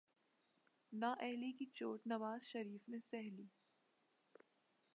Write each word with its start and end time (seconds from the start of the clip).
نااہلی 0.93 1.51
کی 1.51 1.65
چوٹ 1.65 2.07
نواز 2.07 2.41
شریف 2.43 2.89
نے 2.89 2.99
سہہ 3.01 3.29
لی۔ 3.35 3.47